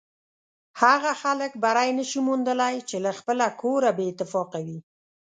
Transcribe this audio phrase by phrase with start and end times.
[0.81, 4.79] هغه خلک بری نشي موندلی چې له خپله کوره بې اتفاقه وي.